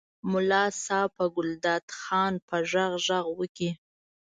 [0.31, 3.69] ملا صاحب په ګلداد خان په غږ غږ وکړ.